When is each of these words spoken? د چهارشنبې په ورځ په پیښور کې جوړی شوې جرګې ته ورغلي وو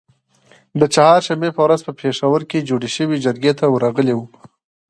د 0.79 0.81
چهارشنبې 0.93 1.49
په 1.53 1.61
ورځ 1.65 1.81
په 1.87 1.91
پیښور 2.01 2.41
کې 2.49 2.65
جوړی 2.69 2.89
شوې 2.97 3.17
جرګې 3.25 3.53
ته 3.59 3.65
ورغلي 3.69 4.13
وو 4.15 4.25